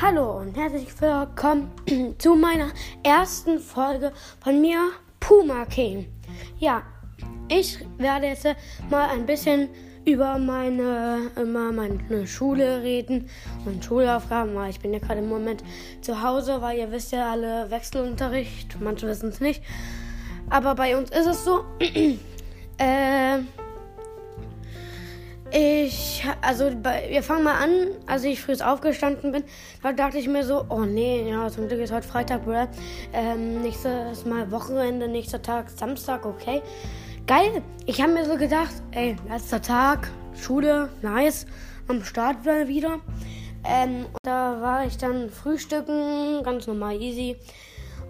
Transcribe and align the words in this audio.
Hallo 0.00 0.38
und 0.38 0.56
herzlich 0.56 0.88
willkommen 1.00 1.72
zu 2.18 2.36
meiner 2.36 2.68
ersten 3.02 3.58
Folge 3.58 4.12
von 4.38 4.60
mir, 4.60 4.78
Puma 5.18 5.64
King. 5.64 6.06
Ja, 6.60 6.84
ich 7.48 7.84
werde 7.96 8.28
jetzt 8.28 8.46
mal 8.90 9.08
ein 9.08 9.26
bisschen 9.26 9.68
über 10.04 10.38
meine, 10.38 11.32
immer 11.34 11.72
meine 11.72 12.28
Schule 12.28 12.80
reden 12.80 13.28
und 13.66 13.84
Schulaufgaben, 13.84 14.54
weil 14.54 14.70
ich 14.70 14.78
bin 14.78 14.92
ja 14.92 15.00
gerade 15.00 15.18
im 15.18 15.28
Moment 15.28 15.64
zu 16.00 16.22
Hause, 16.22 16.62
weil 16.62 16.78
ihr 16.78 16.92
wisst 16.92 17.10
ja 17.10 17.32
alle 17.32 17.68
Wechselunterricht, 17.68 18.80
manche 18.80 19.08
wissen 19.08 19.30
es 19.30 19.40
nicht. 19.40 19.64
Aber 20.48 20.76
bei 20.76 20.96
uns 20.96 21.10
ist 21.10 21.26
es 21.26 21.44
so. 21.44 21.64
äh, 22.78 23.17
also 26.40 26.70
wir 26.70 27.22
fangen 27.22 27.44
mal 27.44 27.62
an, 27.62 27.88
als 28.06 28.24
ich 28.24 28.40
früh 28.40 28.54
aufgestanden 28.62 29.32
bin, 29.32 29.44
da 29.82 29.92
dachte 29.92 30.18
ich 30.18 30.28
mir 30.28 30.44
so, 30.44 30.64
oh 30.68 30.80
nee, 30.80 31.28
ja, 31.28 31.48
zum 31.50 31.68
Glück 31.68 31.80
ist 31.80 31.92
heute 31.92 32.06
Freitag, 32.06 32.44
Bruder. 32.44 32.68
Ähm, 33.12 33.62
nächstes 33.62 34.24
Mal 34.24 34.50
Wochenende, 34.50 35.08
nächster 35.08 35.40
Tag 35.40 35.70
Samstag, 35.70 36.24
okay. 36.24 36.62
Geil. 37.26 37.62
Ich 37.86 38.00
habe 38.00 38.12
mir 38.12 38.24
so 38.24 38.36
gedacht, 38.36 38.72
ey, 38.92 39.16
letzter 39.28 39.60
Tag, 39.60 40.10
Schule, 40.34 40.88
nice, 41.02 41.46
am 41.86 42.02
Start 42.02 42.44
wieder. 42.44 43.00
Ähm, 43.64 44.06
da 44.22 44.60
war 44.60 44.86
ich 44.86 44.96
dann 44.96 45.30
frühstücken, 45.30 46.42
ganz 46.42 46.66
normal 46.66 47.00
easy. 47.00 47.36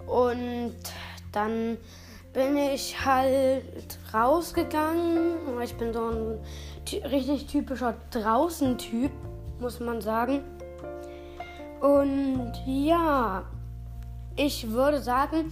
Und 0.07 0.75
dann 1.31 1.77
bin 2.33 2.57
ich 2.57 3.03
halt 3.03 3.63
rausgegangen. 4.13 5.61
Ich 5.63 5.75
bin 5.75 5.93
so 5.93 6.09
ein 6.09 6.39
richtig 6.93 7.47
typischer 7.47 7.95
Draußen-Typ, 8.11 9.11
muss 9.59 9.79
man 9.79 10.01
sagen. 10.01 10.41
Und 11.81 12.53
ja, 12.65 13.43
ich 14.35 14.69
würde 14.69 15.01
sagen, 15.01 15.51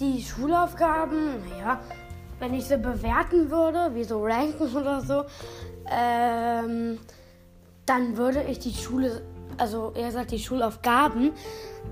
die 0.00 0.22
Schulaufgaben, 0.22 1.48
naja, 1.48 1.80
wenn 2.38 2.54
ich 2.54 2.64
sie 2.64 2.78
bewerten 2.78 3.50
würde, 3.50 3.94
wie 3.94 4.04
so 4.04 4.24
ranken 4.24 4.74
oder 4.76 5.00
so, 5.00 5.24
ähm, 5.90 6.98
dann 7.86 8.16
würde 8.16 8.42
ich 8.44 8.58
die 8.58 8.72
Schule, 8.72 9.22
also 9.58 9.92
eher 9.94 10.06
gesagt 10.06 10.30
die 10.30 10.38
Schulaufgaben 10.38 11.32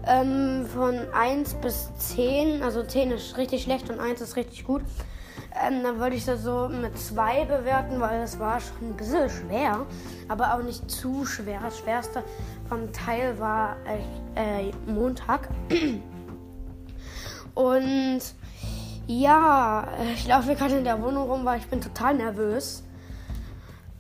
ähm, 0.07 0.67
von 0.67 0.97
1 1.13 1.55
bis 1.55 1.91
10, 1.99 2.63
also 2.63 2.83
10 2.83 3.11
ist 3.11 3.37
richtig 3.37 3.63
schlecht 3.63 3.91
und 3.91 4.01
1 4.01 4.21
ist 4.21 4.37
richtig 4.37 4.65
gut, 4.65 4.83
ähm, 5.55 5.83
dann 5.83 5.99
würde 5.99 6.17
ich 6.17 6.25
das 6.25 6.43
so 6.43 6.69
mit 6.69 6.99
2 6.99 7.47
bewerten, 7.47 8.01
weil 8.01 8.23
es 8.23 8.39
war 8.39 8.61
schon 8.61 8.91
ein 8.91 8.97
bisschen 8.97 9.29
schwer, 9.31 9.87
aber 10.29 10.55
auch 10.55 10.63
nicht 10.63 10.91
zu 10.91 11.25
schwer. 11.25 11.61
Das 11.63 11.79
schwerste 11.79 12.23
vom 12.69 12.93
Teil 12.93 13.39
war 13.39 13.77
äh, 14.35 14.71
Montag. 14.91 15.49
Und 17.55 18.21
ja, 19.07 19.89
ich 20.13 20.29
laufe 20.29 20.55
gerade 20.55 20.77
in 20.77 20.85
der 20.85 21.03
Wohnung 21.03 21.31
rum, 21.31 21.45
weil 21.45 21.59
ich 21.59 21.67
bin 21.67 21.81
total 21.81 22.15
nervös. 22.15 22.85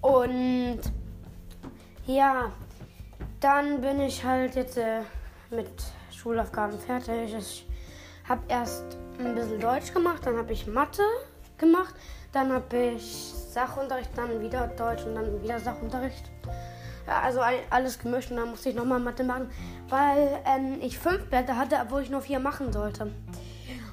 Und 0.00 0.80
ja, 2.06 2.52
dann 3.40 3.80
bin 3.80 4.00
ich 4.00 4.24
halt 4.24 4.54
jetzt 4.54 4.76
äh, 4.76 5.00
mit 5.50 5.68
Schulaufgaben 6.14 6.78
fertig. 6.78 7.34
Ich 7.34 7.66
habe 8.28 8.42
erst 8.48 8.84
ein 9.18 9.34
bisschen 9.34 9.60
Deutsch 9.60 9.92
gemacht, 9.92 10.26
dann 10.26 10.36
habe 10.36 10.52
ich 10.52 10.66
Mathe 10.66 11.02
gemacht, 11.58 11.94
dann 12.32 12.52
habe 12.52 12.76
ich 12.76 13.32
Sachunterricht, 13.50 14.10
dann 14.16 14.40
wieder 14.40 14.66
Deutsch 14.68 15.04
und 15.04 15.14
dann 15.14 15.42
wieder 15.42 15.58
Sachunterricht. 15.58 16.30
Ja, 17.06 17.20
also 17.20 17.40
alles 17.70 17.98
gemischt 17.98 18.30
und 18.30 18.36
dann 18.36 18.50
musste 18.50 18.68
ich 18.68 18.74
nochmal 18.74 19.00
Mathe 19.00 19.24
machen, 19.24 19.50
weil 19.88 20.40
ähm, 20.44 20.78
ich 20.82 20.98
fünf 20.98 21.24
Blätter 21.30 21.56
hatte, 21.56 21.76
obwohl 21.82 22.02
ich 22.02 22.10
nur 22.10 22.20
vier 22.20 22.38
machen 22.38 22.72
sollte. 22.72 23.10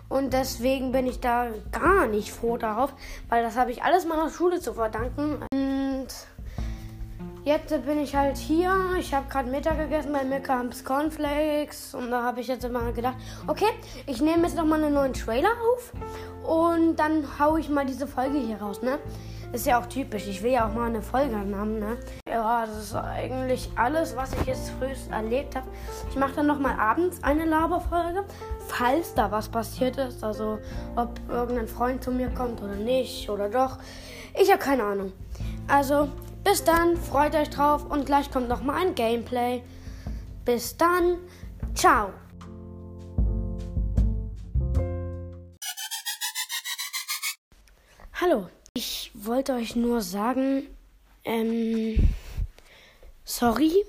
Und 0.09 0.33
deswegen 0.33 0.91
bin 0.91 1.07
ich 1.07 1.19
da 1.19 1.47
gar 1.71 2.07
nicht 2.07 2.31
froh 2.31 2.57
darauf, 2.57 2.93
weil 3.29 3.41
das 3.41 3.57
habe 3.57 3.71
ich 3.71 3.83
alles 3.83 4.05
meiner 4.05 4.29
Schule 4.29 4.59
zu 4.59 4.73
verdanken. 4.73 5.43
Und 5.51 6.07
jetzt 7.45 7.69
bin 7.85 7.99
ich 7.99 8.15
halt 8.15 8.37
hier. 8.37 8.73
Ich 8.99 9.13
habe 9.13 9.27
gerade 9.29 9.49
Mittag 9.49 9.77
gegessen 9.77 10.11
bei 10.11 10.23
Milkamps 10.23 10.83
Cornflakes. 10.83 11.93
Und 11.93 12.11
da 12.11 12.23
habe 12.23 12.41
ich 12.41 12.47
jetzt 12.47 12.69
mal 12.69 12.91
gedacht, 12.91 13.15
okay, 13.47 13.69
ich 14.07 14.19
nehme 14.19 14.43
jetzt 14.43 14.57
nochmal 14.57 14.83
einen 14.83 14.93
neuen 14.93 15.13
Trailer 15.13 15.51
auf. 15.73 15.93
Und 16.43 16.97
dann 16.97 17.23
haue 17.39 17.59
ich 17.59 17.69
mal 17.69 17.85
diese 17.85 18.07
Folge 18.07 18.39
hier 18.39 18.57
raus, 18.57 18.81
ne? 18.81 18.99
Ist 19.53 19.67
ja 19.67 19.79
auch 19.79 19.85
typisch. 19.85 20.27
Ich 20.27 20.43
will 20.43 20.51
ja 20.51 20.67
auch 20.67 20.73
mal 20.73 20.89
eine 20.89 21.01
Folge 21.01 21.35
haben, 21.35 21.79
ne? 21.79 21.97
Ja, 22.27 22.65
das 22.65 22.77
ist 22.77 22.95
eigentlich 22.95 23.69
alles, 23.75 24.15
was 24.17 24.33
ich 24.33 24.47
jetzt 24.47 24.71
frühest 24.71 25.11
erlebt 25.11 25.55
habe. 25.55 25.67
Ich 26.09 26.15
mache 26.17 26.33
dann 26.37 26.47
nochmal 26.47 26.77
abends 26.77 27.23
eine 27.23 27.45
Laberfolge, 27.45 28.25
falls 28.67 29.13
da 29.13 29.31
was 29.31 29.47
passiert 29.47 29.97
ist. 29.97 30.23
Also, 30.23 30.57
ob 30.95 31.19
irgendein 31.29 31.67
Freund 31.67 32.03
zu 32.03 32.11
mir 32.11 32.29
kommt 32.29 32.61
oder 32.61 32.75
nicht 32.75 33.29
oder 33.29 33.47
doch. 33.47 33.77
Ich 34.33 34.49
habe 34.49 34.59
keine 34.59 34.83
Ahnung. 34.83 35.13
Also, 35.67 36.09
bis 36.45 36.63
dann, 36.63 36.95
freut 36.95 37.33
euch 37.35 37.49
drauf 37.49 37.89
und 37.89 38.05
gleich 38.05 38.29
kommt 38.29 38.47
nochmal 38.47 38.85
ein 38.85 38.93
Gameplay. 38.95 39.63
Bis 40.45 40.77
dann, 40.77 41.17
ciao. 41.73 42.13
Hallo, 48.13 48.47
ich 48.75 49.11
wollte 49.15 49.53
euch 49.53 49.75
nur 49.75 50.01
sagen, 50.01 50.67
ähm, 51.23 52.09
sorry, 53.23 53.83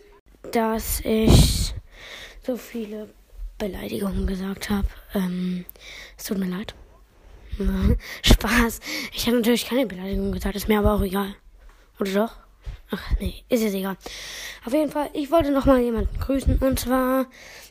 dass 0.51 1.01
ich 1.01 1.75
so 2.43 2.57
viele 2.57 3.11
Beleidigungen 3.59 4.27
gesagt 4.27 4.71
habe. 4.71 4.89
Ähm, 5.15 5.67
es 6.17 6.25
tut 6.25 6.39
mir 6.39 6.49
leid. 6.49 6.75
Spaß. 8.23 8.81
Ich 9.13 9.27
habe 9.27 9.37
natürlich 9.37 9.67
keine 9.67 9.87
Beleidigung 9.87 10.33
gesagt, 10.33 10.57
ist 10.57 10.69
mir 10.69 10.79
aber 10.79 10.95
auch 10.95 11.03
egal. 11.03 11.35
Oder 12.01 12.13
doch? 12.13 12.46
Ach 12.91 13.11
nee, 13.19 13.43
ist 13.49 13.63
jetzt 13.63 13.75
egal. 13.75 13.97
Auf 14.65 14.73
jeden 14.73 14.91
Fall, 14.91 15.11
ich 15.13 15.31
wollte 15.31 15.51
noch 15.51 15.67
mal 15.67 15.81
jemanden 15.81 16.19
grüßen. 16.21 16.59
Und 16.59 16.79
zwar, 16.79 17.27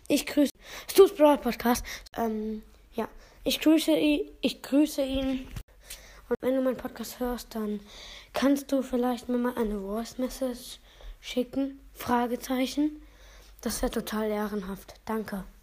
ich 0.08 0.26
grüße 0.26 0.52
Stu's 0.92 1.16
Broad 1.16 1.42
Podcast. 1.42 1.86
Ähm, 2.18 2.64
ja, 2.94 3.08
ich 3.44 3.62
grüße 3.62 3.92
ihn. 3.92 4.30
Ich 4.42 4.62
grüße 4.62 5.02
ihn. 5.02 5.48
Und 6.28 6.36
wenn 6.42 6.56
du 6.56 6.62
meinen 6.62 6.78
Podcast 6.78 7.20
hörst, 7.20 7.56
dann 7.56 7.80
kannst 8.34 8.72
du 8.72 8.82
vielleicht 8.82 9.30
mir 9.30 9.38
mal 9.38 9.56
eine 9.56 9.80
Voice 9.80 10.18
Message 10.18 10.80
schicken? 11.22 11.80
Fragezeichen. 11.94 13.02
Das 13.62 13.82
wäre 13.82 13.92
total 13.92 14.30
ehrenhaft. 14.30 14.96
Danke. 15.06 15.46